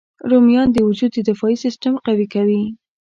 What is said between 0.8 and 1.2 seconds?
وجود